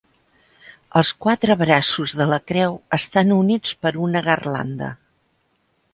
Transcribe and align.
Els 1.01 1.11
quatre 1.25 1.57
braços 1.59 2.15
de 2.21 2.27
la 2.31 2.41
creu 2.53 2.79
estan 2.99 3.35
units 3.39 3.77
per 3.85 3.93
una 4.07 4.25
garlanda. 4.31 4.93